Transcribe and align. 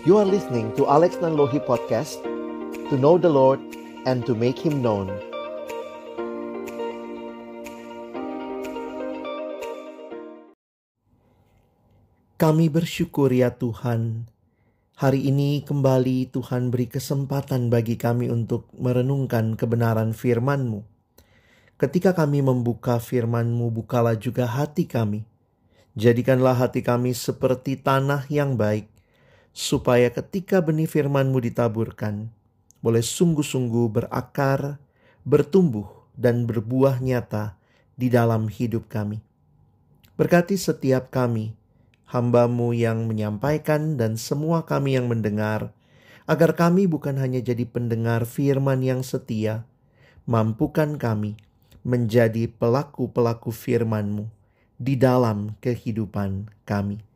You 0.00 0.16
are 0.16 0.24
listening 0.24 0.72
to 0.80 0.88
Alex 0.88 1.20
Nanlohi 1.20 1.60
Podcast 1.60 2.24
To 2.88 2.96
know 2.96 3.20
the 3.20 3.28
Lord 3.28 3.60
and 4.08 4.24
to 4.24 4.32
make 4.32 4.56
Him 4.56 4.80
known 4.80 5.12
Kami 12.40 12.72
bersyukur 12.72 13.28
ya 13.28 13.52
Tuhan 13.52 14.24
Hari 14.96 15.28
ini 15.28 15.68
kembali 15.68 16.32
Tuhan 16.32 16.72
beri 16.72 16.88
kesempatan 16.88 17.68
bagi 17.68 18.00
kami 18.00 18.32
untuk 18.32 18.72
merenungkan 18.76 19.52
kebenaran 19.56 20.16
firman-Mu. 20.16 20.80
Ketika 21.80 22.12
kami 22.12 22.40
membuka 22.44 23.00
firman-Mu, 23.00 23.72
bukalah 23.72 24.12
juga 24.16 24.44
hati 24.44 24.84
kami. 24.84 25.24
Jadikanlah 25.96 26.52
hati 26.52 26.84
kami 26.84 27.16
seperti 27.16 27.80
tanah 27.80 28.28
yang 28.28 28.60
baik, 28.60 28.92
supaya 29.50 30.08
ketika 30.14 30.62
benih 30.62 30.86
firman-Mu 30.86 31.42
ditaburkan, 31.42 32.30
boleh 32.80 33.04
sungguh-sungguh 33.04 33.86
berakar, 33.92 34.80
bertumbuh, 35.26 35.86
dan 36.16 36.44
berbuah 36.44 37.00
nyata 37.00 37.56
di 37.96 38.12
dalam 38.12 38.48
hidup 38.48 38.88
kami. 38.92 39.24
Berkati 40.20 40.60
setiap 40.60 41.08
kami, 41.08 41.56
hambamu 42.08 42.76
yang 42.76 43.08
menyampaikan 43.08 43.96
dan 43.96 44.20
semua 44.20 44.68
kami 44.68 45.00
yang 45.00 45.08
mendengar, 45.08 45.72
agar 46.28 46.54
kami 46.54 46.84
bukan 46.84 47.16
hanya 47.16 47.40
jadi 47.40 47.64
pendengar 47.64 48.28
firman 48.28 48.84
yang 48.84 49.00
setia, 49.00 49.64
mampukan 50.28 51.00
kami 51.00 51.40
menjadi 51.80 52.46
pelaku-pelaku 52.52 53.48
firman-Mu 53.48 54.28
di 54.76 54.94
dalam 55.00 55.56
kehidupan 55.64 56.52
kami. 56.68 57.09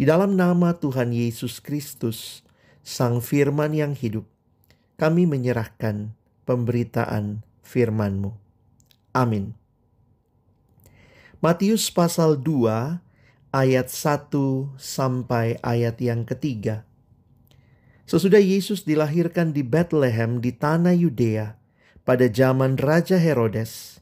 Di 0.00 0.08
dalam 0.08 0.32
nama 0.32 0.72
Tuhan 0.72 1.12
Yesus 1.12 1.60
Kristus, 1.60 2.40
Sang 2.80 3.20
Firman 3.20 3.76
yang 3.76 3.92
hidup, 3.92 4.24
kami 4.96 5.28
menyerahkan 5.28 6.16
pemberitaan 6.48 7.44
firman-Mu. 7.60 8.32
Amin. 9.12 9.52
Matius 11.44 11.92
pasal 11.92 12.40
2 12.40 12.96
ayat 13.52 13.92
1 13.92 14.72
sampai 14.80 15.60
ayat 15.60 16.00
yang 16.00 16.24
ketiga. 16.24 16.88
Sesudah 18.08 18.40
Yesus 18.40 18.88
dilahirkan 18.88 19.52
di 19.52 19.60
Bethlehem 19.60 20.40
di 20.40 20.56
tanah 20.56 20.96
Yudea 20.96 21.60
pada 22.08 22.24
zaman 22.24 22.80
Raja 22.80 23.20
Herodes, 23.20 24.00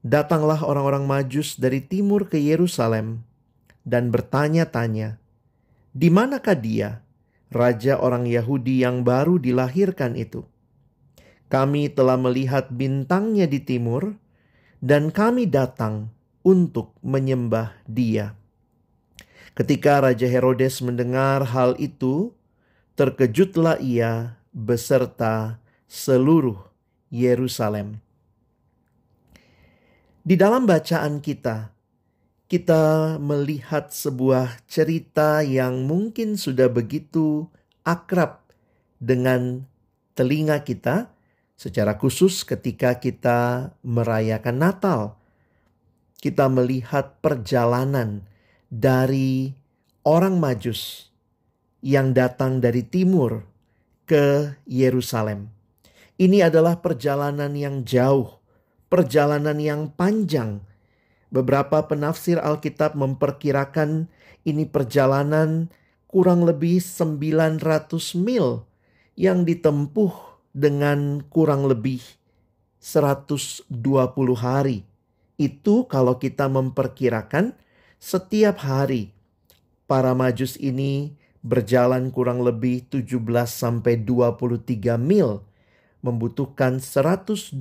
datanglah 0.00 0.64
orang-orang 0.64 1.04
Majus 1.04 1.60
dari 1.60 1.84
timur 1.84 2.24
ke 2.24 2.40
Yerusalem 2.40 3.28
dan 3.84 4.08
bertanya-tanya, 4.08 5.25
"Di 5.96 6.12
manakah 6.12 6.60
dia, 6.60 7.00
raja 7.48 7.96
orang 7.96 8.28
Yahudi 8.28 8.84
yang 8.84 9.00
baru 9.00 9.40
dilahirkan 9.40 10.12
itu?" 10.20 10.44
Kami 11.48 11.88
telah 11.88 12.20
melihat 12.20 12.68
bintangnya 12.68 13.48
di 13.48 13.62
timur, 13.64 14.18
dan 14.82 15.14
kami 15.14 15.48
datang 15.48 16.10
untuk 16.42 16.94
menyembah 17.02 17.74
Dia. 17.86 18.34
Ketika 19.56 20.04
Raja 20.04 20.28
Herodes 20.28 20.84
mendengar 20.84 21.42
hal 21.54 21.78
itu, 21.80 22.36
terkejutlah 22.98 23.80
ia 23.80 24.36
beserta 24.52 25.62
seluruh 25.88 26.60
Yerusalem. 27.08 28.02
Di 30.26 30.34
dalam 30.34 30.66
bacaan 30.66 31.22
kita, 31.22 31.70
kita 32.46 33.16
melihat 33.18 33.90
sebuah 33.90 34.62
cerita 34.70 35.42
yang 35.42 35.86
mungkin 35.86 36.38
sudah 36.38 36.70
begitu 36.70 37.50
akrab 37.82 38.46
dengan 39.02 39.66
telinga 40.14 40.62
kita, 40.62 41.10
secara 41.58 41.98
khusus 41.98 42.46
ketika 42.46 43.02
kita 43.02 43.72
merayakan 43.82 44.56
Natal. 44.62 45.00
Kita 46.16 46.48
melihat 46.48 47.18
perjalanan 47.20 48.24
dari 48.72 49.52
orang 50.06 50.40
Majus 50.40 51.12
yang 51.84 52.16
datang 52.16 52.62
dari 52.62 52.82
timur 52.86 53.44
ke 54.08 54.56
Yerusalem. 54.64 55.50
Ini 56.16 56.48
adalah 56.48 56.80
perjalanan 56.80 57.52
yang 57.52 57.84
jauh, 57.84 58.40
perjalanan 58.88 59.60
yang 59.60 59.92
panjang. 59.92 60.64
Beberapa 61.30 61.84
penafsir 61.90 62.38
Alkitab 62.38 62.94
memperkirakan 62.94 64.06
ini 64.46 64.64
perjalanan 64.64 65.68
kurang 66.06 66.46
lebih 66.46 66.78
900 66.78 67.60
mil 68.14 68.62
yang 69.18 69.42
ditempuh 69.42 70.12
dengan 70.54 71.20
kurang 71.26 71.66
lebih 71.66 72.00
120 72.78 73.66
hari. 74.38 74.86
Itu 75.36 75.84
kalau 75.90 76.16
kita 76.16 76.46
memperkirakan 76.48 77.52
setiap 78.00 78.62
hari 78.62 79.12
para 79.90 80.14
majus 80.14 80.56
ini 80.56 81.12
berjalan 81.42 82.10
kurang 82.10 82.42
lebih 82.42 82.86
17 82.88 83.20
sampai 83.46 83.98
23 84.00 84.96
mil 84.98 85.42
membutuhkan 86.02 86.78
120 86.78 87.58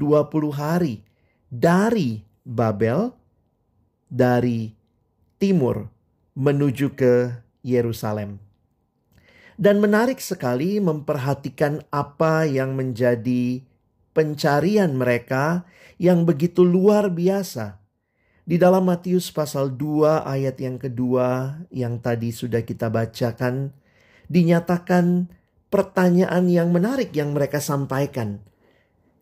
hari 0.54 1.02
dari 1.50 2.22
Babel 2.46 3.14
dari 4.08 4.74
timur 5.38 5.90
menuju 6.36 6.94
ke 6.94 7.32
Yerusalem. 7.66 8.40
Dan 9.56 9.80
menarik 9.80 10.20
sekali 10.20 10.84
memperhatikan 10.84 11.80
apa 11.88 12.44
yang 12.44 12.76
menjadi 12.76 13.64
pencarian 14.12 15.00
mereka 15.00 15.64
yang 15.96 16.28
begitu 16.28 16.68
luar 16.68 17.08
biasa 17.08 17.80
di 18.46 18.62
dalam 18.62 18.86
Matius 18.86 19.34
pasal 19.34 19.74
2 19.74 20.22
ayat 20.22 20.62
yang 20.62 20.78
kedua 20.78 21.58
yang 21.74 21.98
tadi 21.98 22.30
sudah 22.30 22.62
kita 22.62 22.94
bacakan, 22.94 23.74
dinyatakan 24.30 25.34
pertanyaan 25.74 26.46
yang 26.46 26.70
menarik 26.70 27.10
yang 27.18 27.34
mereka 27.34 27.58
sampaikan 27.58 28.46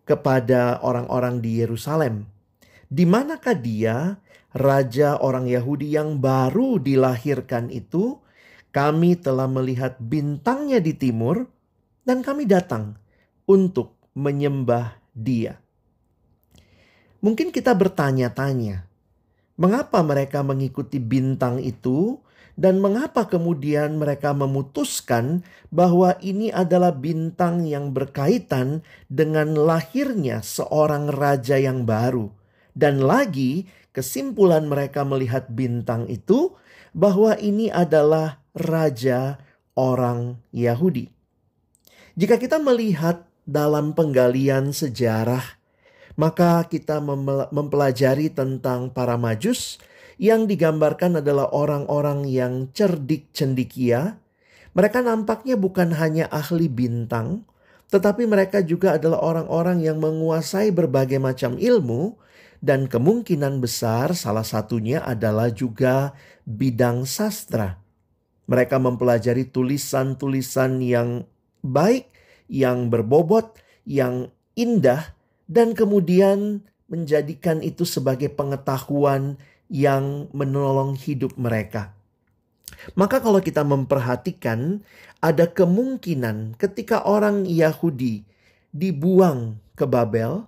kepada 0.04 0.84
orang-orang 0.84 1.40
di 1.40 1.64
Yerusalem. 1.64 2.28
Di 2.92 3.08
manakah 3.08 3.56
dia, 3.56 4.20
raja 4.54 5.18
orang 5.20 5.50
Yahudi 5.50 5.94
yang 5.98 6.22
baru 6.22 6.78
dilahirkan 6.80 7.74
itu? 7.74 8.22
Kami 8.74 9.18
telah 9.22 9.46
melihat 9.46 10.02
bintangnya 10.02 10.82
di 10.82 10.98
timur 10.98 11.46
dan 12.02 12.26
kami 12.26 12.50
datang 12.50 12.98
untuk 13.46 13.94
menyembah 14.18 14.98
dia. 15.14 15.62
Mungkin 17.22 17.54
kita 17.54 17.72
bertanya-tanya, 17.78 18.84
mengapa 19.56 20.02
mereka 20.02 20.42
mengikuti 20.42 20.98
bintang 20.98 21.62
itu 21.62 22.20
dan 22.54 22.78
mengapa 22.78 23.26
kemudian 23.26 23.98
mereka 23.98 24.36
memutuskan 24.36 25.42
bahwa 25.74 26.14
ini 26.22 26.54
adalah 26.54 26.94
bintang 26.94 27.66
yang 27.66 27.96
berkaitan 27.96 28.86
dengan 29.10 29.58
lahirnya 29.58 30.46
seorang 30.46 31.10
raja 31.10 31.58
yang 31.58 31.88
baru. 31.88 32.30
Dan 32.74 33.06
lagi, 33.06 33.70
kesimpulan 33.94 34.68
mereka 34.68 35.06
melihat 35.06 35.48
bintang 35.48 36.10
itu 36.10 36.58
bahwa 36.92 37.38
ini 37.38 37.70
adalah 37.70 38.44
raja 38.52 39.40
orang 39.78 40.42
Yahudi. 40.52 41.10
Jika 42.14 42.38
kita 42.38 42.62
melihat 42.62 43.26
dalam 43.46 43.96
penggalian 43.96 44.76
sejarah 44.76 45.64
maka 46.14 46.66
kita 46.70 47.02
mempelajari 47.50 48.30
tentang 48.30 48.94
para 48.94 49.18
majus 49.18 49.82
yang 50.22 50.46
digambarkan 50.46 51.26
adalah 51.26 51.50
orang-orang 51.50 52.30
yang 52.30 52.70
cerdik 52.70 53.34
cendikia. 53.34 54.22
Mereka 54.78 55.02
nampaknya 55.06 55.58
bukan 55.58 55.94
hanya 55.98 56.30
ahli 56.30 56.70
bintang, 56.70 57.46
tetapi 57.94 58.26
mereka 58.26 58.66
juga 58.66 58.98
adalah 58.98 59.22
orang-orang 59.22 59.86
yang 59.86 60.02
menguasai 60.02 60.74
berbagai 60.74 61.22
macam 61.22 61.62
ilmu 61.62 62.18
dan 62.58 62.90
kemungkinan 62.90 63.62
besar 63.62 64.18
salah 64.18 64.42
satunya 64.42 65.06
adalah 65.06 65.54
juga 65.54 66.18
bidang 66.42 67.06
sastra. 67.06 67.78
Mereka 68.50 68.82
mempelajari 68.82 69.46
tulisan-tulisan 69.46 70.82
yang 70.82 71.30
baik, 71.62 72.10
yang 72.50 72.90
berbobot, 72.90 73.62
yang 73.86 74.34
indah 74.58 75.14
dan 75.46 75.78
kemudian 75.78 76.66
menjadikan 76.90 77.62
itu 77.62 77.86
sebagai 77.86 78.34
pengetahuan 78.34 79.38
yang 79.70 80.34
menolong 80.34 80.98
hidup 80.98 81.38
mereka. 81.38 81.94
Maka 82.94 83.24
kalau 83.24 83.40
kita 83.40 83.66
memperhatikan 83.66 84.84
ada 85.24 85.48
kemungkinan 85.48 86.60
ketika 86.60 87.04
orang 87.08 87.48
Yahudi 87.48 88.26
dibuang 88.74 89.58
ke 89.78 89.86
Babel, 89.88 90.46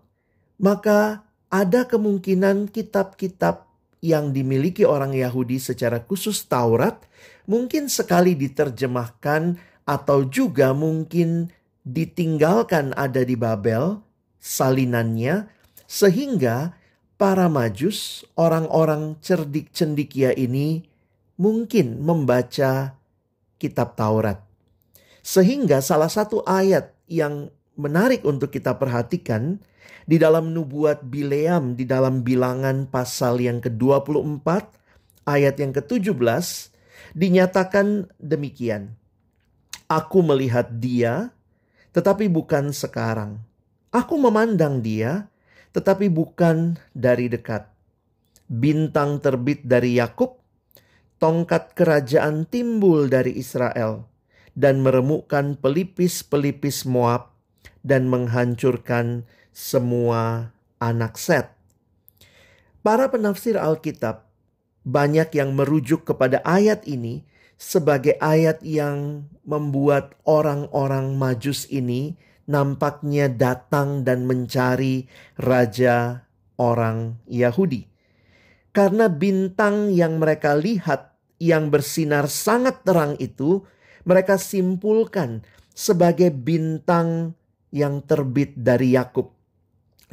maka 0.59 1.25
ada 1.53 1.87
kemungkinan 1.87 2.69
kitab-kitab 2.73 3.65
yang 4.03 4.35
dimiliki 4.35 4.85
orang 4.85 5.17
Yahudi 5.17 5.57
secara 5.57 6.03
khusus 6.03 6.45
Taurat 6.45 7.01
mungkin 7.49 7.89
sekali 7.89 8.37
diterjemahkan 8.37 9.57
atau 9.85 10.25
juga 10.29 10.73
mungkin 10.73 11.49
ditinggalkan 11.85 12.93
ada 12.97 13.21
di 13.21 13.37
Babel 13.37 14.01
salinannya 14.41 15.49
sehingga 15.85 16.73
para 17.17 17.49
majus 17.49 18.25
orang-orang 18.37 19.17
cerdik 19.21 19.73
cendikia 19.73 20.33
ini 20.33 20.85
mungkin 21.35 21.99
membaca 22.03 22.95
kitab 23.59 23.95
Taurat. 23.95 24.43
Sehingga 25.25 25.81
salah 25.81 26.09
satu 26.11 26.45
ayat 26.45 26.93
yang 27.09 27.49
menarik 27.75 28.23
untuk 28.23 28.53
kita 28.53 28.77
perhatikan 28.77 29.59
di 30.05 30.21
dalam 30.21 30.53
nubuat 30.53 31.01
Bileam 31.09 31.73
di 31.73 31.83
dalam 31.83 32.21
bilangan 32.21 32.85
pasal 32.85 33.41
yang 33.41 33.57
ke-24 33.57 34.47
ayat 35.25 35.55
yang 35.57 35.73
ke-17 35.73 36.45
dinyatakan 37.17 38.09
demikian. 38.21 38.93
Aku 39.89 40.21
melihat 40.21 40.69
dia 40.77 41.33
tetapi 41.93 42.29
bukan 42.29 42.69
sekarang. 42.69 43.41
Aku 43.89 44.21
memandang 44.21 44.79
dia 44.85 45.25
tetapi 45.73 46.07
bukan 46.07 46.77
dari 46.93 47.27
dekat. 47.27 47.67
Bintang 48.45 49.17
terbit 49.17 49.65
dari 49.65 49.97
Yakub, 49.97 50.37
tongkat 51.25 51.73
kerajaan 51.73 52.45
timbul 52.45 53.09
dari 53.09 53.33
Israel 53.33 54.05
dan 54.53 54.85
meremukkan 54.85 55.57
pelipis-pelipis 55.57 56.85
Moab 56.85 57.33
dan 57.81 58.05
menghancurkan 58.05 59.25
semua 59.49 60.53
anak 60.77 61.17
Set. 61.17 61.49
Para 62.85 63.09
penafsir 63.09 63.57
Alkitab 63.57 64.29
banyak 64.85 65.33
yang 65.33 65.57
merujuk 65.57 66.05
kepada 66.05 66.45
ayat 66.45 66.85
ini 66.85 67.25
sebagai 67.57 68.21
ayat 68.21 68.61
yang 68.61 69.25
membuat 69.41 70.13
orang-orang 70.29 71.17
Majus 71.17 71.65
ini 71.73 72.21
nampaknya 72.45 73.33
datang 73.33 74.05
dan 74.05 74.29
mencari 74.29 75.09
raja 75.41 76.29
orang 76.61 77.17
Yahudi. 77.25 77.89
Karena 78.69 79.09
bintang 79.09 79.89
yang 79.89 80.21
mereka 80.21 80.53
lihat 80.53 81.14
yang 81.41 81.67
bersinar 81.69 82.31
sangat 82.31 82.83
terang 82.87 83.19
itu, 83.19 83.63
mereka 84.05 84.39
simpulkan 84.39 85.41
sebagai 85.75 86.31
bintang 86.31 87.35
yang 87.75 87.99
terbit 88.05 88.55
dari 88.55 88.95
Yakub. 88.95 89.35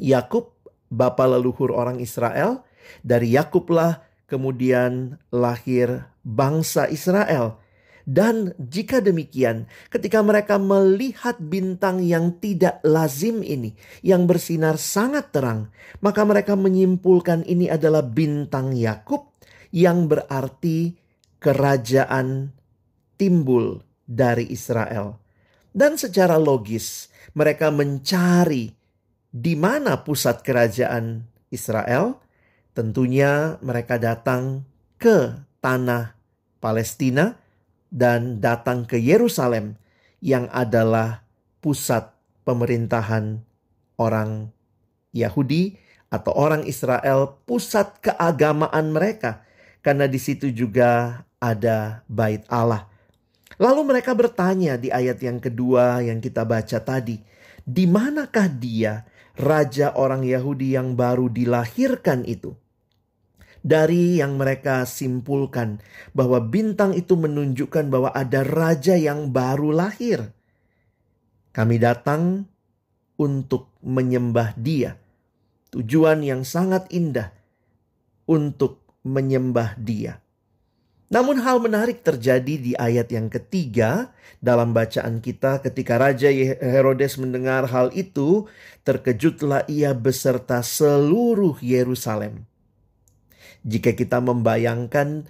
Yakub, 0.03 0.51
bapa 0.91 1.29
leluhur 1.31 1.71
orang 1.71 2.03
Israel, 2.03 2.67
dari 3.07 3.39
Yakublah 3.39 4.03
kemudian 4.27 5.21
lahir 5.31 6.11
bangsa 6.27 6.91
Israel. 6.91 7.63
Dan 8.03 8.51
jika 8.59 8.99
demikian, 8.99 9.71
ketika 9.87 10.19
mereka 10.27 10.59
melihat 10.59 11.39
bintang 11.39 12.03
yang 12.03 12.35
tidak 12.43 12.83
lazim 12.83 13.47
ini, 13.47 13.79
yang 14.03 14.27
bersinar 14.27 14.75
sangat 14.75 15.31
terang, 15.31 15.71
maka 16.03 16.27
mereka 16.27 16.59
menyimpulkan 16.59 17.47
ini 17.47 17.71
adalah 17.71 18.03
bintang 18.03 18.75
Yakub, 18.75 19.31
yang 19.71 20.11
berarti 20.11 20.99
kerajaan 21.43 22.55
timbul 23.19 23.83
dari 24.07 24.47
Israel. 24.55 25.19
Dan 25.75 25.99
secara 25.99 26.39
logis, 26.39 27.11
mereka 27.35 27.75
mencari 27.75 28.71
di 29.33 29.55
mana 29.59 30.07
pusat 30.07 30.47
kerajaan 30.47 31.27
Israel? 31.51 32.23
Tentunya 32.73 33.59
mereka 33.61 33.99
datang 33.99 34.65
ke 34.97 35.35
tanah 35.59 36.15
Palestina 36.63 37.37
dan 37.91 38.39
datang 38.41 38.87
ke 38.87 38.97
Yerusalem 38.97 39.77
yang 40.23 40.47
adalah 40.55 41.27
pusat 41.61 42.15
pemerintahan 42.47 43.43
orang 43.99 44.55
Yahudi 45.13 45.77
atau 46.13 46.33
orang 46.37 46.65
Israel, 46.69 47.41
pusat 47.45 48.01
keagamaan 48.05 48.93
mereka 48.93 49.45
karena 49.83 50.07
di 50.07 50.21
situ 50.23 50.55
juga 50.55 51.25
ada 51.43 52.07
bait 52.07 52.47
Allah. 52.47 52.87
Lalu 53.59 53.83
mereka 53.91 54.15
bertanya 54.15 54.79
di 54.79 54.95
ayat 54.95 55.19
yang 55.19 55.43
kedua 55.43 55.99
yang 56.07 56.23
kita 56.23 56.47
baca 56.47 56.79
tadi, 56.79 57.19
di 57.67 57.85
manakah 57.91 58.47
dia 58.47 59.03
raja 59.35 59.99
orang 59.99 60.23
Yahudi 60.23 60.79
yang 60.79 60.95
baru 60.95 61.27
dilahirkan 61.27 62.23
itu. 62.25 62.55
Dari 63.63 64.19
yang 64.19 64.43
mereka 64.43 64.83
simpulkan 64.83 65.79
bahwa 66.11 66.43
bintang 66.43 66.99
itu 66.99 67.15
menunjukkan 67.15 67.95
bahwa 67.95 68.11
ada 68.11 68.43
raja 68.43 68.99
yang 68.99 69.31
baru 69.31 69.71
lahir. 69.71 70.35
Kami 71.55 71.79
datang 71.79 72.51
untuk 73.15 73.71
menyembah 73.87 74.59
dia. 74.59 74.99
Tujuan 75.71 76.27
yang 76.27 76.43
sangat 76.43 76.91
indah 76.91 77.31
untuk 78.27 78.83
menyembah 79.07 79.79
dia. 79.79 80.19
Namun 81.13 81.45
hal 81.45 81.61
menarik 81.61 82.01
terjadi 82.01 82.57
di 82.57 82.73
ayat 82.73 83.13
yang 83.13 83.29
ketiga 83.29 84.17
dalam 84.41 84.73
bacaan 84.73 85.21
kita 85.21 85.61
ketika 85.61 86.01
Raja 86.01 86.33
Herodes 86.33 87.21
mendengar 87.21 87.69
hal 87.69 87.93
itu, 87.93 88.49
terkejutlah 88.81 89.69
ia 89.69 89.93
beserta 89.93 90.65
seluruh 90.65 91.61
Yerusalem. 91.61 92.49
Jika 93.61 93.93
kita 93.93 94.25
membayangkan 94.25 95.29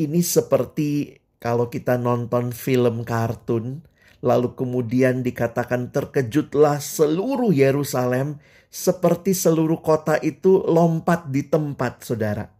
ini 0.00 0.24
seperti 0.24 1.20
kalau 1.36 1.68
kita 1.68 2.00
nonton 2.00 2.50
film 2.56 3.04
kartun, 3.04 3.84
lalu 4.24 4.56
kemudian 4.56 5.20
dikatakan 5.20 5.92
terkejutlah 5.92 6.80
seluruh 6.80 7.52
Yerusalem 7.52 8.40
seperti 8.72 9.36
seluruh 9.36 9.84
kota 9.84 10.16
itu 10.24 10.64
lompat 10.64 11.28
di 11.28 11.44
tempat 11.44 12.00
saudara. 12.00 12.57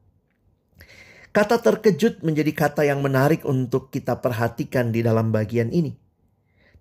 Kata 1.39 1.63
terkejut 1.63 2.27
menjadi 2.27 2.51
kata 2.51 2.83
yang 2.83 2.99
menarik 2.99 3.47
untuk 3.47 3.95
kita 3.95 4.19
perhatikan 4.19 4.91
di 4.91 5.07
dalam 5.07 5.31
bagian 5.31 5.71
ini. 5.71 5.95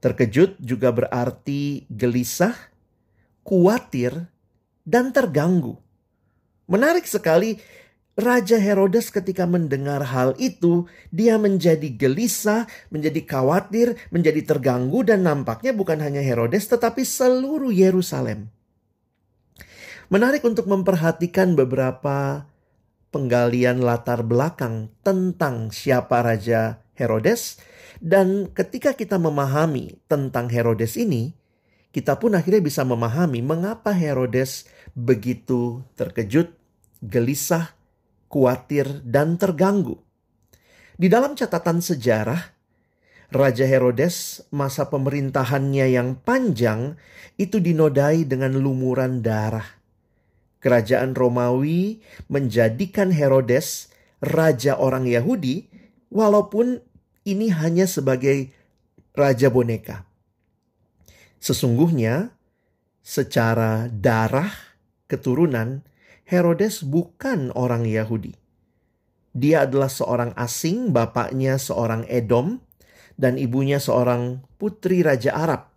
Terkejut 0.02 0.58
juga 0.58 0.90
berarti 0.90 1.86
gelisah, 1.86 2.58
khawatir, 3.46 4.18
dan 4.82 5.14
terganggu. 5.14 5.78
Menarik 6.66 7.06
sekali, 7.06 7.62
Raja 8.18 8.58
Herodes 8.58 9.14
ketika 9.14 9.46
mendengar 9.46 10.02
hal 10.10 10.34
itu, 10.42 10.90
dia 11.14 11.38
menjadi 11.38 11.94
gelisah, 11.94 12.66
menjadi 12.90 13.30
khawatir, 13.30 13.94
menjadi 14.10 14.42
terganggu 14.42 15.06
dan 15.06 15.22
nampaknya 15.22 15.70
bukan 15.70 16.02
hanya 16.02 16.26
Herodes 16.26 16.66
tetapi 16.66 17.06
seluruh 17.06 17.70
Yerusalem. 17.70 18.50
Menarik 20.10 20.42
untuk 20.42 20.66
memperhatikan 20.66 21.54
beberapa 21.54 22.50
penggalian 23.10 23.82
latar 23.82 24.24
belakang 24.24 24.92
tentang 25.02 25.72
siapa 25.72 26.24
Raja 26.24 26.84
Herodes. 26.98 27.60
Dan 27.98 28.54
ketika 28.54 28.94
kita 28.94 29.18
memahami 29.18 29.98
tentang 30.06 30.52
Herodes 30.54 31.00
ini, 31.02 31.34
kita 31.90 32.22
pun 32.22 32.38
akhirnya 32.38 32.62
bisa 32.62 32.86
memahami 32.86 33.42
mengapa 33.42 33.90
Herodes 33.90 34.70
begitu 34.94 35.82
terkejut, 35.98 36.54
gelisah, 37.02 37.74
khawatir, 38.30 39.02
dan 39.02 39.42
terganggu. 39.42 39.98
Di 40.98 41.10
dalam 41.10 41.34
catatan 41.34 41.82
sejarah, 41.82 42.54
Raja 43.34 43.66
Herodes 43.66 44.46
masa 44.54 44.88
pemerintahannya 44.88 45.86
yang 45.90 46.16
panjang 46.22 46.96
itu 47.36 47.60
dinodai 47.60 48.24
dengan 48.24 48.56
lumuran 48.56 49.20
darah 49.20 49.77
kerajaan 50.68 51.16
Romawi 51.16 52.04
menjadikan 52.28 53.16
Herodes 53.16 53.88
raja 54.20 54.76
orang 54.76 55.08
Yahudi, 55.08 55.72
walaupun 56.12 56.84
ini 57.24 57.48
hanya 57.56 57.88
sebagai 57.88 58.52
raja 59.16 59.48
boneka. 59.48 60.04
Sesungguhnya, 61.40 62.36
secara 63.00 63.88
darah 63.88 64.52
keturunan, 65.08 65.88
Herodes 66.28 66.84
bukan 66.84 67.56
orang 67.56 67.88
Yahudi. 67.88 68.36
Dia 69.32 69.64
adalah 69.64 69.88
seorang 69.88 70.36
asing, 70.36 70.92
bapaknya 70.92 71.56
seorang 71.56 72.04
Edom, 72.12 72.60
dan 73.16 73.40
ibunya 73.40 73.80
seorang 73.80 74.44
putri 74.60 75.00
raja 75.08 75.32
Arab. 75.32 75.72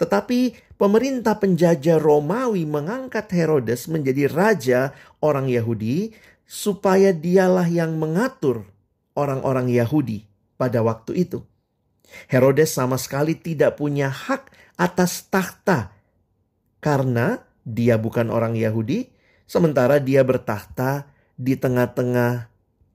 Tetapi 0.00 0.69
pemerintah 0.80 1.36
penjajah 1.36 2.00
Romawi 2.00 2.64
mengangkat 2.64 3.28
Herodes 3.36 3.84
menjadi 3.92 4.32
raja 4.32 4.80
orang 5.20 5.52
Yahudi 5.52 6.16
supaya 6.48 7.12
dialah 7.12 7.68
yang 7.68 8.00
mengatur 8.00 8.64
orang-orang 9.12 9.68
Yahudi 9.68 10.24
pada 10.56 10.80
waktu 10.80 11.28
itu. 11.28 11.44
Herodes 12.32 12.72
sama 12.72 12.96
sekali 12.96 13.36
tidak 13.36 13.76
punya 13.76 14.08
hak 14.08 14.48
atas 14.80 15.28
tahta 15.28 15.92
karena 16.80 17.44
dia 17.60 18.00
bukan 18.00 18.32
orang 18.32 18.56
Yahudi, 18.56 19.12
sementara 19.44 20.00
dia 20.00 20.24
bertahta 20.24 21.12
di 21.36 21.54
tengah-tengah 21.60 22.48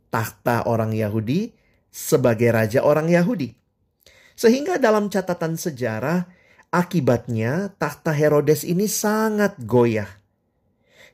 tahta 0.09 0.65
orang 0.65 0.91
Yahudi 0.91 1.53
sebagai 1.93 2.49
raja 2.49 2.81
orang 2.81 3.07
Yahudi. 3.13 3.53
Sehingga 4.35 4.75
dalam 4.81 5.07
catatan 5.07 5.55
sejarah, 5.55 6.27
akibatnya 6.75 7.71
tahta 7.79 8.11
Herodes 8.11 8.67
ini 8.67 8.91
sangat 8.91 9.55
goyah. 9.63 10.11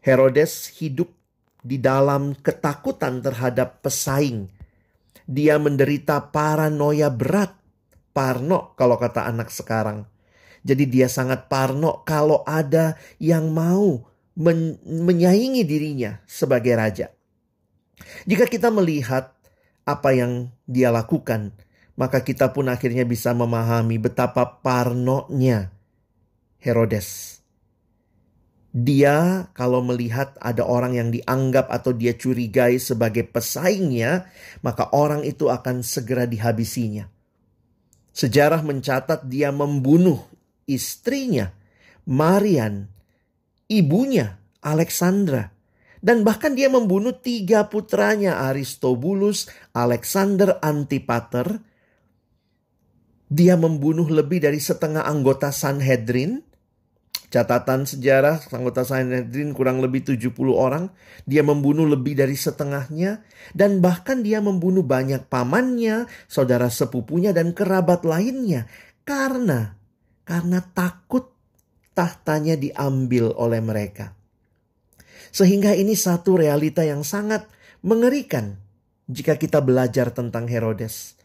Herodes 0.02 0.74
hidup 0.82 1.14
di 1.62 1.78
dalam 1.78 2.34
ketakutan 2.34 3.22
terhadap 3.22 3.86
pesaing. 3.86 4.50
Dia 5.30 5.62
menderita 5.62 6.34
paranoia 6.34 7.14
berat. 7.14 7.54
Parno 8.12 8.76
kalau 8.76 9.00
kata 9.00 9.24
anak 9.24 9.54
sekarang. 9.54 10.04
Jadi 10.68 10.84
dia 10.90 11.08
sangat 11.08 11.48
parno 11.48 12.04
kalau 12.04 12.44
ada 12.44 13.00
yang 13.24 13.56
mau 13.56 14.04
men 14.36 14.76
menyaingi 14.84 15.64
dirinya 15.64 16.20
sebagai 16.28 16.76
raja. 16.76 17.08
Jika 18.28 18.52
kita 18.52 18.68
melihat 18.68 19.32
apa 19.88 20.12
yang 20.12 20.52
dia 20.68 20.92
lakukan, 20.92 21.56
maka 22.02 22.26
kita 22.26 22.50
pun 22.50 22.66
akhirnya 22.66 23.06
bisa 23.06 23.30
memahami 23.30 24.02
betapa 24.02 24.58
parnonya 24.66 25.70
Herodes. 26.58 27.38
Dia 28.74 29.46
kalau 29.54 29.86
melihat 29.86 30.34
ada 30.42 30.66
orang 30.66 30.98
yang 30.98 31.14
dianggap 31.14 31.70
atau 31.70 31.94
dia 31.94 32.18
curigai 32.18 32.82
sebagai 32.82 33.30
pesaingnya, 33.30 34.26
maka 34.66 34.90
orang 34.98 35.22
itu 35.22 35.46
akan 35.54 35.86
segera 35.86 36.26
dihabisinya. 36.26 37.06
Sejarah 38.16 38.66
mencatat 38.66 39.30
dia 39.30 39.54
membunuh 39.54 40.26
istrinya, 40.66 41.54
Marian, 42.10 42.90
ibunya, 43.70 44.42
Alexandra, 44.64 45.54
dan 46.02 46.26
bahkan 46.26 46.58
dia 46.58 46.72
membunuh 46.72 47.14
tiga 47.14 47.70
putranya 47.70 48.42
Aristobulus, 48.50 49.52
Alexander 49.76 50.58
Antipater, 50.66 51.71
dia 53.32 53.56
membunuh 53.56 54.12
lebih 54.12 54.44
dari 54.44 54.60
setengah 54.60 55.08
anggota 55.08 55.56
Sanhedrin. 55.56 56.44
Catatan 57.32 57.88
sejarah 57.88 58.44
anggota 58.52 58.84
Sanhedrin 58.84 59.56
kurang 59.56 59.80
lebih 59.80 60.04
70 60.04 60.36
orang. 60.52 60.92
Dia 61.24 61.40
membunuh 61.40 61.88
lebih 61.88 62.20
dari 62.20 62.36
setengahnya. 62.36 63.24
Dan 63.56 63.80
bahkan 63.80 64.20
dia 64.20 64.44
membunuh 64.44 64.84
banyak 64.84 65.32
pamannya, 65.32 66.12
saudara 66.28 66.68
sepupunya, 66.68 67.32
dan 67.32 67.56
kerabat 67.56 68.04
lainnya. 68.04 68.68
Karena, 69.08 69.80
karena 70.28 70.60
takut 70.76 71.32
tahtanya 71.96 72.60
diambil 72.60 73.32
oleh 73.40 73.64
mereka. 73.64 74.12
Sehingga 75.32 75.72
ini 75.72 75.96
satu 75.96 76.36
realita 76.36 76.84
yang 76.84 77.08
sangat 77.08 77.48
mengerikan 77.80 78.60
jika 79.08 79.40
kita 79.40 79.64
belajar 79.64 80.12
tentang 80.12 80.52
Herodes. 80.52 81.21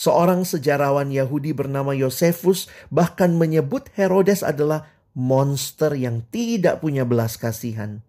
Seorang 0.00 0.48
sejarawan 0.48 1.12
Yahudi 1.12 1.52
bernama 1.52 1.92
Yosefus 1.92 2.72
bahkan 2.88 3.36
menyebut 3.36 3.92
Herodes 3.92 4.40
adalah 4.40 4.88
monster 5.12 5.92
yang 5.92 6.24
tidak 6.32 6.80
punya 6.80 7.04
belas 7.04 7.36
kasihan. 7.36 8.00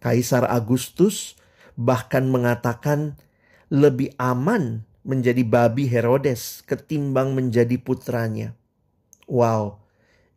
Kaisar 0.00 0.48
Agustus 0.48 1.36
bahkan 1.76 2.32
mengatakan 2.32 3.20
lebih 3.68 4.16
aman 4.16 4.88
menjadi 5.04 5.44
babi 5.44 5.84
Herodes 5.84 6.64
ketimbang 6.64 7.36
menjadi 7.36 7.76
putranya. 7.76 8.56
Wow, 9.28 9.84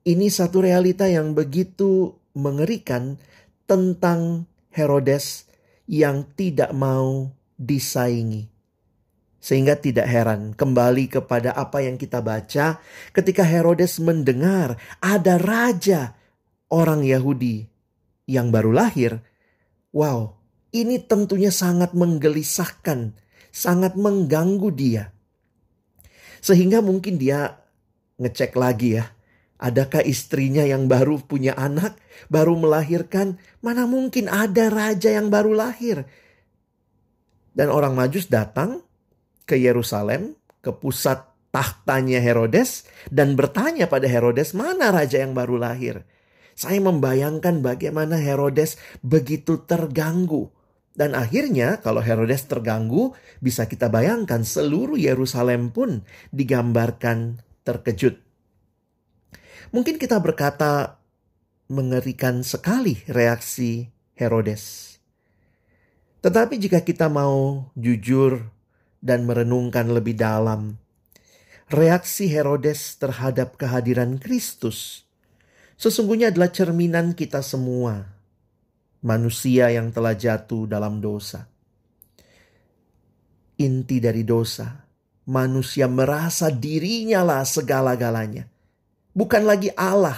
ini 0.03 0.27
satu 0.27 0.59
realita 0.59 1.07
yang 1.07 1.39
begitu 1.39 2.19
mengerikan 2.35 3.15
tentang 3.63 4.43
Herodes 4.75 5.47
yang 5.87 6.27
tidak 6.35 6.75
mau 6.75 7.31
disaingi. 7.55 8.56
Sehingga 9.37 9.77
tidak 9.77 10.09
heran 10.09 10.57
kembali 10.57 11.13
kepada 11.13 11.53
apa 11.53 11.85
yang 11.85 11.95
kita 11.95 12.19
baca 12.25 12.81
ketika 13.13 13.45
Herodes 13.45 14.01
mendengar 14.01 14.75
ada 14.97 15.37
raja 15.37 16.17
orang 16.73 17.05
Yahudi 17.05 17.69
yang 18.25 18.49
baru 18.49 18.73
lahir. 18.73 19.21
Wow, 19.93 20.35
ini 20.73 20.99
tentunya 20.99 21.53
sangat 21.53 21.93
menggelisahkan, 21.93 23.13
sangat 23.53 23.93
mengganggu 23.95 24.69
dia. 24.73 25.13
Sehingga 26.41 26.81
mungkin 26.81 27.21
dia 27.21 27.61
ngecek 28.17 28.57
lagi 28.57 28.99
ya, 28.99 29.05
Adakah 29.57 30.05
istrinya 30.05 30.61
yang 30.61 30.85
baru 30.85 31.17
punya 31.17 31.57
anak, 31.57 31.97
baru 32.29 32.53
melahirkan? 32.53 33.41
Mana 33.65 33.89
mungkin 33.89 34.29
ada 34.29 34.69
raja 34.69 35.09
yang 35.09 35.33
baru 35.33 35.57
lahir? 35.57 36.05
Dan 37.57 37.73
orang 37.73 37.97
Majus 37.97 38.29
datang 38.29 38.85
ke 39.47 39.55
Yerusalem, 39.55 40.35
ke 40.59 40.75
pusat 40.75 41.23
tahtanya 41.55 42.19
Herodes, 42.19 42.85
dan 43.07 43.39
bertanya 43.39 43.87
pada 43.87 44.05
Herodes, 44.05 44.51
"Mana 44.51 44.91
raja 44.91 45.23
yang 45.23 45.31
baru 45.31 45.55
lahir?" 45.55 46.03
Saya 46.57 46.81
membayangkan 46.81 47.61
bagaimana 47.61 48.17
Herodes 48.19 48.81
begitu 49.05 49.63
terganggu. 49.63 50.49
Dan 50.97 51.13
akhirnya 51.13 51.77
kalau 51.85 52.01
Herodes 52.01 52.49
terganggu, 52.49 53.13
bisa 53.37 53.69
kita 53.69 53.93
bayangkan 53.93 54.41
seluruh 54.41 54.97
Yerusalem 54.97 55.69
pun 55.69 56.01
digambarkan 56.33 57.45
terkejut. 57.61 58.17
Mungkin 59.69 60.01
kita 60.01 60.17
berkata 60.17 60.97
mengerikan 61.69 62.41
sekali 62.41 63.05
reaksi 63.05 63.93
Herodes. 64.17 64.97
Tetapi 66.25 66.57
jika 66.57 66.81
kita 66.81 67.05
mau 67.13 67.69
jujur 67.77 68.41
dan 69.01 69.29
merenungkan 69.29 69.89
lebih 69.93 70.17
dalam 70.17 70.77
reaksi 71.67 72.31
Herodes 72.31 72.95
terhadap 72.95 73.59
kehadiran 73.59 74.17
Kristus 74.17 75.07
sesungguhnya 75.77 76.33
adalah 76.33 76.49
cerminan 76.49 77.13
kita 77.13 77.45
semua, 77.45 78.01
manusia 79.05 79.69
yang 79.69 79.93
telah 79.93 80.17
jatuh 80.17 80.65
dalam 80.65 80.97
dosa. 80.97 81.45
Inti 83.57 83.97
dari 84.01 84.21
dosa, 84.25 84.85
manusia 85.29 85.85
merasa 85.89 86.49
dirinya 86.49 87.21
lah 87.25 87.45
segala-galanya. 87.45 88.45
Bukan 89.17 89.49
lagi 89.49 89.73
Allah 89.73 90.17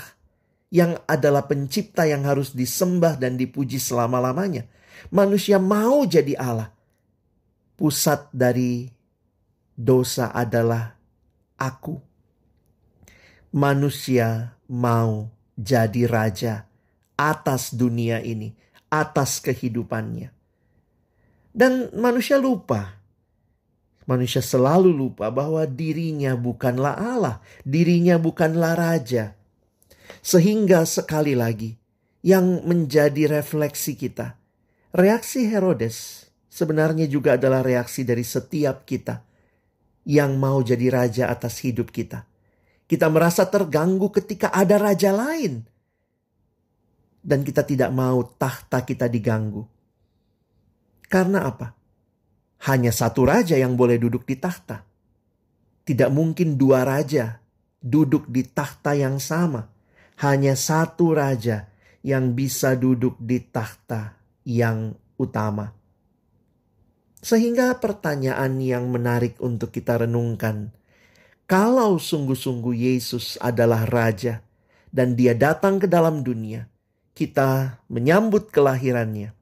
yang 0.71 0.99
adalah 1.07 1.47
pencipta 1.47 2.03
yang 2.03 2.27
harus 2.27 2.51
disembah 2.51 3.15
dan 3.15 3.39
dipuji 3.39 3.79
selama-lamanya. 3.79 4.67
Manusia 5.15 5.55
mau 5.55 6.03
jadi 6.03 6.35
Allah 6.35 6.78
pusat 7.79 8.27
dari 8.35 8.91
dosa 9.71 10.35
adalah 10.35 10.99
aku. 11.55 11.95
Manusia 13.55 14.59
mau 14.67 15.31
jadi 15.55 16.03
raja 16.03 16.67
atas 17.15 17.71
dunia 17.71 18.19
ini, 18.19 18.51
atas 18.91 19.39
kehidupannya. 19.39 20.29
Dan 21.55 21.95
manusia 21.95 22.35
lupa. 22.35 22.99
Manusia 24.05 24.43
selalu 24.43 24.91
lupa 24.91 25.31
bahwa 25.31 25.63
dirinya 25.63 26.35
bukanlah 26.35 26.99
Allah, 26.99 27.35
dirinya 27.63 28.19
bukanlah 28.19 28.75
raja. 28.75 29.39
Sehingga 30.19 30.83
sekali 30.83 31.37
lagi 31.37 31.77
yang 32.25 32.65
menjadi 32.65 33.39
refleksi 33.39 33.95
kita, 33.95 34.35
reaksi 34.91 35.45
Herodes 35.47 36.28
sebenarnya 36.49 37.05
juga 37.05 37.37
adalah 37.37 37.61
reaksi 37.61 38.03
dari 38.03 38.25
setiap 38.25 38.83
kita 38.83 39.21
yang 40.09 40.35
mau 40.41 40.59
jadi 40.65 40.89
raja 40.89 41.29
atas 41.29 41.61
hidup 41.61 41.93
kita. 41.93 42.25
Kita 42.89 43.05
merasa 43.07 43.45
terganggu 43.45 44.09
ketika 44.09 44.49
ada 44.49 44.81
raja 44.81 45.13
lain, 45.13 45.61
dan 47.19 47.43
kita 47.43 47.61
tidak 47.67 47.91
mau 47.93 48.23
tahta 48.25 48.81
kita 48.81 49.05
diganggu. 49.11 49.63
Karena 51.05 51.45
apa? 51.45 51.73
Hanya 52.69 52.91
satu 52.91 53.25
raja 53.25 53.55
yang 53.55 53.77
boleh 53.77 54.01
duduk 54.01 54.25
di 54.27 54.35
tahta. 54.37 54.83
Tidak 55.85 56.09
mungkin 56.11 56.57
dua 56.59 56.85
raja 56.85 57.39
duduk 57.81 58.29
di 58.29 58.45
tahta 58.45 58.93
yang 58.93 59.17
sama. 59.17 59.65
Hanya 60.19 60.53
satu 60.53 61.15
raja 61.15 61.71
yang 62.03 62.35
bisa 62.35 62.75
duduk 62.75 63.15
di 63.17 63.39
tahta 63.41 64.19
yang 64.43 64.93
utama. 65.17 65.78
Sehingga 67.19 67.75
pertanyaan 67.83 68.63
yang 68.63 68.87
menarik 68.87 69.35
untuk 69.43 69.75
kita 69.75 70.07
renungkan, 70.07 70.71
kalau 71.49 71.99
sungguh-sungguh 71.99 72.71
Yesus 72.71 73.35
adalah 73.43 73.83
Raja 73.83 74.39
dan 74.87 75.19
Dia 75.19 75.35
datang 75.35 75.83
ke 75.83 75.87
dalam 75.91 76.23
dunia, 76.23 76.71
kita 77.11 77.83
menyambut 77.91 78.47
kelahirannya. 78.55 79.35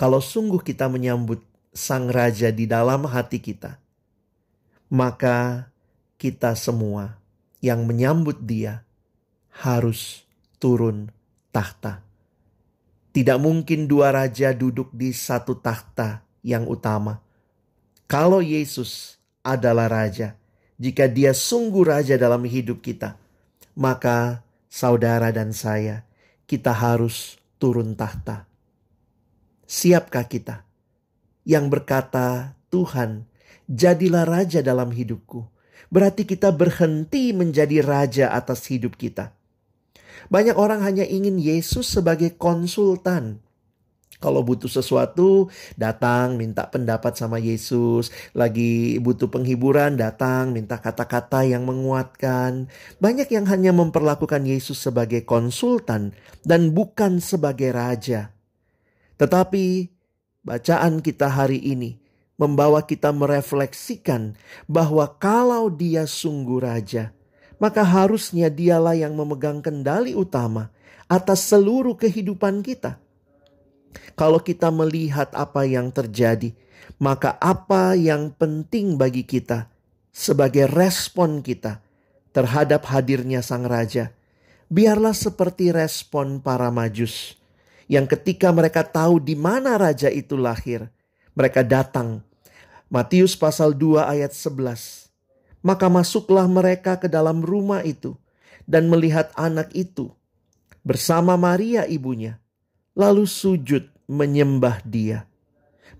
Kalau 0.00 0.24
sungguh 0.24 0.64
kita 0.64 0.88
menyambut 0.88 1.44
Sang 1.76 2.08
Raja 2.08 2.48
di 2.48 2.64
dalam 2.64 3.04
hati 3.04 3.36
kita, 3.36 3.76
maka 4.88 5.68
kita 6.16 6.56
semua 6.56 7.20
yang 7.60 7.84
menyambut 7.84 8.40
Dia 8.40 8.80
harus 9.60 10.24
turun 10.56 11.12
tahta. 11.52 12.00
Tidak 13.12 13.40
mungkin 13.40 13.88
dua 13.88 14.12
raja 14.12 14.52
duduk 14.52 14.92
di 14.92 15.08
satu 15.08 15.56
tahta 15.56 16.25
yang 16.46 16.70
utama. 16.70 17.18
Kalau 18.06 18.38
Yesus 18.38 19.18
adalah 19.42 19.90
raja, 19.90 20.38
jika 20.78 21.10
dia 21.10 21.34
sungguh 21.34 21.82
raja 21.82 22.14
dalam 22.14 22.46
hidup 22.46 22.78
kita, 22.78 23.18
maka 23.74 24.46
saudara 24.70 25.34
dan 25.34 25.50
saya, 25.50 26.06
kita 26.46 26.70
harus 26.70 27.34
turun 27.58 27.98
tahta. 27.98 28.46
Siapkah 29.66 30.30
kita 30.30 30.62
yang 31.42 31.66
berkata, 31.66 32.54
"Tuhan, 32.70 33.26
jadilah 33.66 34.22
raja 34.22 34.62
dalam 34.62 34.94
hidupku"? 34.94 35.50
Berarti 35.90 36.22
kita 36.22 36.54
berhenti 36.54 37.34
menjadi 37.34 37.82
raja 37.82 38.30
atas 38.30 38.70
hidup 38.70 38.94
kita. 38.94 39.34
Banyak 40.26 40.58
orang 40.58 40.82
hanya 40.82 41.06
ingin 41.06 41.38
Yesus 41.38 41.86
sebagai 41.86 42.34
konsultan, 42.34 43.42
kalau 44.16 44.40
butuh 44.40 44.68
sesuatu, 44.68 45.52
datang 45.76 46.40
minta 46.40 46.64
pendapat 46.64 47.20
sama 47.20 47.36
Yesus. 47.36 48.08
Lagi 48.32 48.96
butuh 48.96 49.28
penghiburan, 49.28 50.00
datang 50.00 50.56
minta 50.56 50.80
kata-kata 50.80 51.44
yang 51.44 51.68
menguatkan. 51.68 52.72
Banyak 52.96 53.28
yang 53.28 53.44
hanya 53.52 53.76
memperlakukan 53.76 54.48
Yesus 54.48 54.80
sebagai 54.80 55.28
konsultan 55.28 56.16
dan 56.48 56.72
bukan 56.72 57.20
sebagai 57.20 57.76
raja. 57.76 58.32
Tetapi 59.20 59.92
bacaan 60.44 61.04
kita 61.04 61.28
hari 61.28 61.60
ini 61.60 62.00
membawa 62.40 62.84
kita 62.84 63.12
merefleksikan 63.12 64.36
bahwa 64.64 65.08
kalau 65.20 65.68
dia 65.68 66.08
sungguh 66.08 66.60
raja, 66.60 67.12
maka 67.60 67.84
harusnya 67.84 68.48
dialah 68.48 68.96
yang 68.96 69.12
memegang 69.12 69.60
kendali 69.60 70.16
utama 70.16 70.72
atas 71.08 71.52
seluruh 71.52 71.96
kehidupan 71.96 72.64
kita 72.64 73.00
kalau 74.16 74.40
kita 74.40 74.72
melihat 74.72 75.28
apa 75.36 75.64
yang 75.68 75.92
terjadi, 75.92 76.52
maka 76.96 77.36
apa 77.40 77.92
yang 77.98 78.32
penting 78.32 78.96
bagi 78.96 79.24
kita 79.28 79.68
sebagai 80.12 80.64
respon 80.70 81.44
kita 81.44 81.84
terhadap 82.32 82.88
hadirnya 82.88 83.44
Sang 83.44 83.68
Raja, 83.68 84.12
biarlah 84.72 85.12
seperti 85.12 85.72
respon 85.72 86.40
para 86.40 86.72
Majus 86.72 87.36
yang 87.86 88.08
ketika 88.08 88.50
mereka 88.50 88.82
tahu 88.82 89.22
di 89.22 89.38
mana 89.38 89.78
raja 89.78 90.10
itu 90.10 90.34
lahir, 90.34 90.90
mereka 91.36 91.62
datang. 91.62 92.22
Matius 92.86 93.34
pasal 93.34 93.74
2 93.74 94.02
ayat 94.06 94.30
11. 94.30 95.10
Maka 95.62 95.90
masuklah 95.90 96.46
mereka 96.46 96.94
ke 96.98 97.10
dalam 97.10 97.42
rumah 97.42 97.82
itu 97.82 98.14
dan 98.66 98.86
melihat 98.86 99.34
anak 99.34 99.74
itu 99.74 100.14
bersama 100.86 101.34
Maria 101.34 101.82
ibunya 101.90 102.38
lalu 102.96 103.28
sujud 103.28 103.86
menyembah 104.08 104.80
dia. 104.82 105.28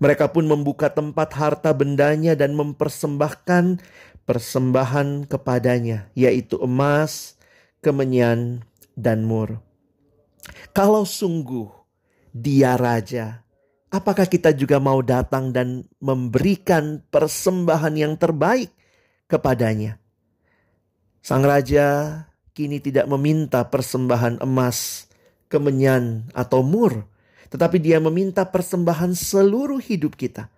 Mereka 0.01 0.33
pun 0.33 0.45
membuka 0.49 0.89
tempat 0.89 1.33
harta 1.37 1.73
bendanya 1.73 2.33
dan 2.33 2.53
mempersembahkan 2.53 3.81
persembahan 4.27 5.25
kepadanya, 5.25 6.11
yaitu 6.13 6.59
emas, 6.59 7.39
kemenyan, 7.79 8.61
dan 8.93 9.23
mur. 9.23 9.61
Kalau 10.75 11.07
sungguh 11.07 11.69
dia 12.29 12.77
raja, 12.77 13.41
apakah 13.89 14.29
kita 14.29 14.53
juga 14.53 14.77
mau 14.77 15.01
datang 15.01 15.49
dan 15.49 15.87
memberikan 15.97 17.01
persembahan 17.09 17.93
yang 17.97 18.13
terbaik 18.19 18.69
kepadanya? 19.25 19.97
Sang 21.25 21.41
raja 21.41 22.21
kini 22.53 22.77
tidak 22.77 23.09
meminta 23.09 23.65
persembahan 23.65 24.45
emas, 24.45 25.06
kemenyan, 25.47 26.27
atau 26.35 26.63
mur, 26.63 27.07
tetapi 27.51 27.79
dia 27.79 27.97
meminta 28.03 28.47
persembahan 28.47 29.15
seluruh 29.15 29.79
hidup 29.79 30.19
kita. 30.19 30.51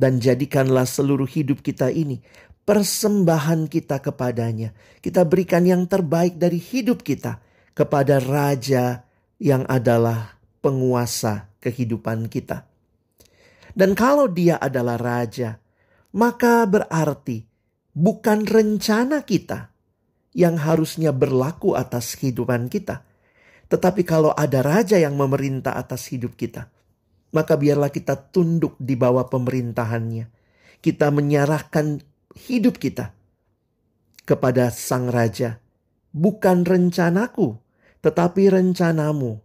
Dan 0.00 0.16
jadikanlah 0.16 0.88
seluruh 0.88 1.28
hidup 1.28 1.60
kita 1.60 1.92
ini 1.92 2.24
persembahan 2.64 3.66
kita 3.66 3.98
kepadanya. 3.98 4.70
Kita 5.02 5.26
berikan 5.26 5.66
yang 5.66 5.84
terbaik 5.90 6.38
dari 6.38 6.56
hidup 6.56 7.02
kita 7.02 7.42
kepada 7.74 8.22
Raja 8.22 9.02
yang 9.42 9.66
adalah 9.66 10.38
penguasa 10.62 11.50
kehidupan 11.58 12.30
kita. 12.30 12.70
Dan 13.74 13.98
kalau 13.98 14.30
dia 14.30 14.58
adalah 14.62 14.98
Raja, 14.98 15.58
maka 16.14 16.62
berarti 16.66 17.42
bukan 17.90 18.46
rencana 18.46 19.26
kita 19.26 19.74
yang 20.34 20.62
harusnya 20.62 21.10
berlaku 21.10 21.74
atas 21.74 22.14
kehidupan 22.14 22.70
kita 22.70 23.09
tetapi 23.70 24.02
kalau 24.02 24.34
ada 24.34 24.66
raja 24.66 24.98
yang 24.98 25.14
memerintah 25.14 25.78
atas 25.78 26.10
hidup 26.10 26.34
kita, 26.34 26.66
maka 27.30 27.54
biarlah 27.54 27.94
kita 27.94 28.18
tunduk 28.18 28.74
di 28.82 28.98
bawah 28.98 29.30
pemerintahannya. 29.30 30.26
Kita 30.82 31.14
menyerahkan 31.14 32.02
hidup 32.50 32.82
kita 32.82 33.14
kepada 34.26 34.74
sang 34.74 35.06
raja. 35.06 35.62
Bukan 36.10 36.66
rencanaku, 36.66 37.62
tetapi 38.02 38.50
rencanamu 38.50 39.38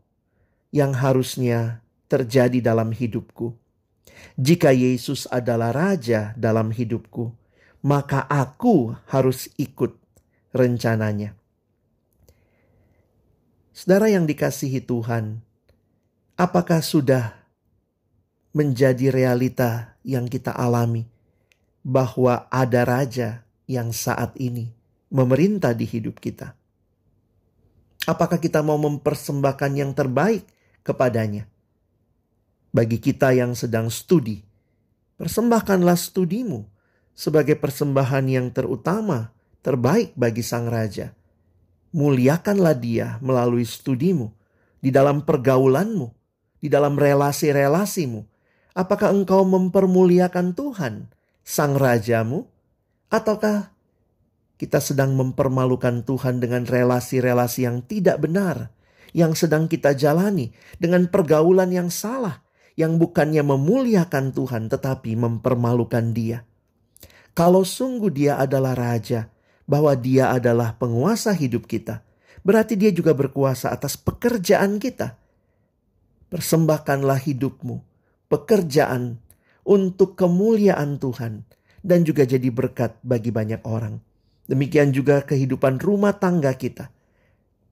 yang 0.74 0.98
harusnya 0.98 1.86
terjadi 2.10 2.66
dalam 2.66 2.90
hidupku. 2.90 3.54
Jika 4.42 4.74
Yesus 4.74 5.30
adalah 5.30 5.70
raja 5.70 6.34
dalam 6.34 6.74
hidupku, 6.74 7.30
maka 7.86 8.26
aku 8.26 8.98
harus 9.06 9.54
ikut 9.62 9.94
rencananya. 10.50 11.38
Saudara 13.76 14.08
yang 14.08 14.24
dikasihi 14.24 14.80
Tuhan, 14.88 15.44
apakah 16.40 16.80
sudah 16.80 17.36
menjadi 18.56 19.12
realita 19.12 20.00
yang 20.00 20.32
kita 20.32 20.56
alami 20.56 21.04
bahwa 21.84 22.48
ada 22.48 22.88
raja 22.88 23.44
yang 23.68 23.92
saat 23.92 24.32
ini 24.40 24.72
memerintah 25.12 25.76
di 25.76 25.84
hidup 25.84 26.24
kita? 26.24 26.56
Apakah 28.08 28.40
kita 28.40 28.64
mau 28.64 28.80
mempersembahkan 28.80 29.72
yang 29.76 29.92
terbaik 29.92 30.48
kepadanya? 30.80 31.44
Bagi 32.72 32.96
kita 32.96 33.36
yang 33.36 33.60
sedang 33.60 33.92
studi, 33.92 34.40
persembahkanlah 35.20 36.00
studimu 36.00 36.64
sebagai 37.12 37.60
persembahan 37.60 38.24
yang 38.24 38.48
terutama, 38.56 39.36
terbaik 39.60 40.16
bagi 40.16 40.48
sang 40.48 40.72
raja 40.72 41.12
muliakanlah 41.96 42.76
dia 42.76 43.16
melalui 43.24 43.64
studimu, 43.64 44.36
di 44.84 44.92
dalam 44.92 45.24
pergaulanmu, 45.24 46.12
di 46.60 46.68
dalam 46.68 47.00
relasi-relasimu. 47.00 48.28
Apakah 48.76 49.16
engkau 49.16 49.48
mempermuliakan 49.48 50.52
Tuhan, 50.52 51.08
Sang 51.42 51.80
Rajamu? 51.80 52.44
Ataukah 53.08 53.72
kita 54.60 54.84
sedang 54.84 55.16
mempermalukan 55.16 56.04
Tuhan 56.04 56.44
dengan 56.44 56.68
relasi-relasi 56.68 57.64
yang 57.64 57.80
tidak 57.88 58.20
benar, 58.20 58.76
yang 59.16 59.32
sedang 59.32 59.72
kita 59.72 59.96
jalani 59.96 60.52
dengan 60.76 61.08
pergaulan 61.08 61.72
yang 61.72 61.88
salah, 61.88 62.44
yang 62.76 63.00
bukannya 63.00 63.42
memuliakan 63.42 64.36
Tuhan 64.36 64.68
tetapi 64.68 65.16
mempermalukan 65.16 66.12
Dia. 66.12 66.44
Kalau 67.32 67.64
sungguh 67.64 68.12
Dia 68.12 68.40
adalah 68.40 68.76
Raja, 68.76 69.32
bahwa 69.66 69.94
Dia 69.98 70.34
adalah 70.34 70.78
penguasa 70.78 71.34
hidup 71.34 71.66
kita, 71.66 72.02
berarti 72.46 72.78
Dia 72.78 72.94
juga 72.94 73.14
berkuasa 73.18 73.74
atas 73.74 73.98
pekerjaan 73.98 74.78
kita. 74.78 75.18
Persembahkanlah 76.30 77.22
hidupmu, 77.22 77.82
pekerjaan 78.30 79.22
untuk 79.66 80.18
kemuliaan 80.18 80.98
Tuhan, 81.02 81.46
dan 81.86 82.02
juga 82.02 82.26
jadi 82.26 82.50
berkat 82.50 82.98
bagi 83.06 83.30
banyak 83.30 83.62
orang. 83.66 84.02
Demikian 84.46 84.94
juga 84.94 85.26
kehidupan 85.26 85.82
rumah 85.82 86.18
tangga 86.18 86.54
kita. 86.54 86.90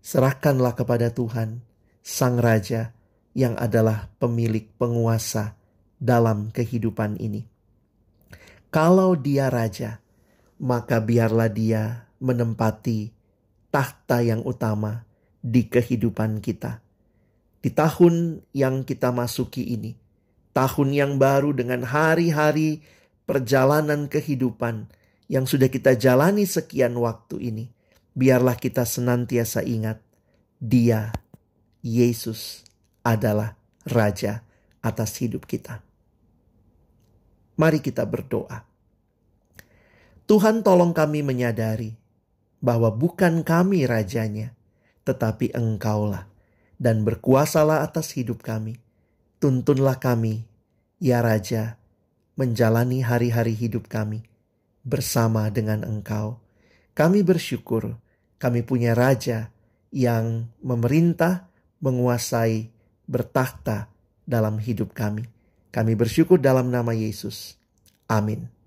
Serahkanlah 0.04 0.74
kepada 0.78 1.14
Tuhan, 1.14 1.62
Sang 2.02 2.38
Raja, 2.42 2.94
yang 3.34 3.58
adalah 3.58 4.10
pemilik 4.22 4.70
penguasa 4.78 5.58
dalam 5.98 6.54
kehidupan 6.54 7.18
ini. 7.18 7.46
Kalau 8.74 9.16
Dia 9.16 9.48
Raja, 9.54 10.03
maka 10.64 11.04
biarlah 11.04 11.52
dia 11.52 12.08
menempati 12.24 13.12
tahta 13.68 14.24
yang 14.24 14.40
utama 14.48 15.04
di 15.44 15.68
kehidupan 15.68 16.40
kita. 16.40 16.80
Di 17.60 17.68
tahun 17.68 18.40
yang 18.56 18.88
kita 18.88 19.12
masuki 19.12 19.76
ini, 19.76 19.92
tahun 20.56 20.96
yang 20.96 21.12
baru 21.20 21.52
dengan 21.52 21.84
hari-hari 21.84 22.80
perjalanan 23.28 24.08
kehidupan 24.08 24.88
yang 25.28 25.44
sudah 25.44 25.68
kita 25.68 26.00
jalani 26.00 26.48
sekian 26.48 26.96
waktu 26.96 27.44
ini, 27.44 27.66
biarlah 28.16 28.56
kita 28.56 28.88
senantiasa 28.88 29.68
ingat, 29.68 30.00
Dia, 30.64 31.12
Yesus, 31.84 32.64
adalah 33.04 33.60
Raja 33.84 34.48
atas 34.80 35.20
hidup 35.20 35.44
kita. 35.44 35.84
Mari 37.60 37.84
kita 37.84 38.08
berdoa. 38.08 38.73
Tuhan 40.34 40.66
tolong 40.66 40.98
kami 40.98 41.22
menyadari 41.22 41.94
bahwa 42.58 42.90
bukan 42.90 43.46
kami 43.46 43.86
rajanya, 43.86 44.58
tetapi 45.06 45.54
engkaulah 45.54 46.26
dan 46.82 47.06
berkuasalah 47.06 47.86
atas 47.86 48.18
hidup 48.18 48.42
kami. 48.42 48.82
Tuntunlah 49.38 50.02
kami, 50.02 50.42
ya 50.98 51.22
Raja, 51.22 51.78
menjalani 52.34 53.06
hari-hari 53.06 53.54
hidup 53.54 53.86
kami 53.86 54.26
bersama 54.82 55.54
dengan 55.54 55.86
Engkau. 55.86 56.42
Kami 56.98 57.22
bersyukur 57.22 57.94
kami 58.42 58.66
punya 58.66 58.98
raja 58.98 59.54
yang 59.94 60.50
memerintah, 60.66 61.46
menguasai, 61.78 62.74
bertakhta 63.06 63.86
dalam 64.26 64.58
hidup 64.58 64.98
kami. 64.98 65.30
Kami 65.70 65.94
bersyukur 65.94 66.42
dalam 66.42 66.74
nama 66.74 66.90
Yesus. 66.98 67.54
Amin. 68.10 68.63